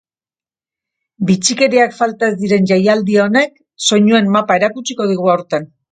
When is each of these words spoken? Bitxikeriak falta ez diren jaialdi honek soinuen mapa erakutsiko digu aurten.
Bitxikeriak 1.31 1.93
falta 1.99 2.29
ez 2.33 2.37
diren 2.41 2.67
jaialdi 2.71 3.19
honek 3.27 3.53
soinuen 3.89 4.33
mapa 4.37 4.57
erakutsiko 4.63 5.11
digu 5.13 5.35
aurten. 5.37 5.71